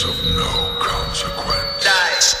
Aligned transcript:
is 0.00 0.08
of 0.08 0.24
no 0.34 0.76
consequence. 0.78 1.84
Nice. 1.84 2.34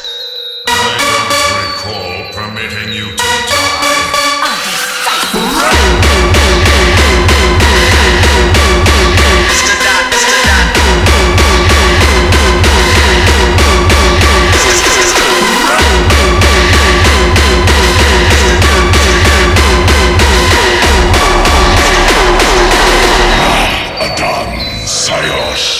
I 0.66 0.96
don't 1.00 1.52
recall 1.62 2.32
permitting 2.32 2.92
you 2.92 3.16
to 3.16 3.30
Sayos. 24.86 25.79